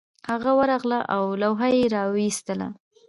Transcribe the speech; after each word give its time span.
هغه 0.29 0.51
ورغله 0.59 0.99
او 1.15 1.23
لوحه 1.41 1.67
یې 1.77 1.83
راویستله 1.95 2.67